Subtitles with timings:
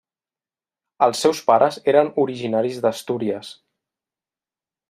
[1.07, 3.55] Els seus pares eren originaris d'Astúries.